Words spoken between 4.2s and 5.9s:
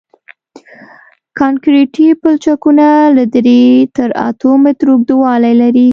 اتو مترو اوږدوالی لري